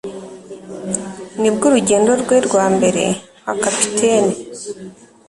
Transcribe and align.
Nibwo 1.39 1.63
urugendo 1.67 2.11
rwe 2.21 2.37
rwa 2.47 2.65
mbere 2.75 3.03
nka 3.41 3.53
capitaine. 3.63 4.33